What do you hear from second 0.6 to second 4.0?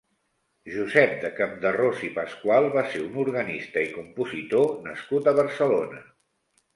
Josep de Campderrós i Pascual va ser un organista i